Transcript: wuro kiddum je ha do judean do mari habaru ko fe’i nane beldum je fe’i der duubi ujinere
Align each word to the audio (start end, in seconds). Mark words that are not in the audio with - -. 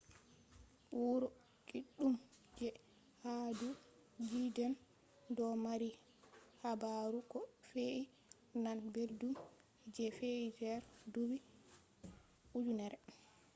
wuro 0.99 1.27
kiddum 1.67 2.13
je 2.57 2.67
ha 3.21 3.33
do 3.59 3.69
judean 4.27 4.73
do 5.35 5.45
mari 5.65 5.89
habaru 6.63 7.19
ko 7.31 7.39
fe’i 7.69 8.01
nane 8.63 8.83
beldum 8.95 9.33
je 9.93 10.05
fe’i 10.17 10.47
der 10.59 10.81
duubi 11.11 11.37
ujinere 12.57 12.97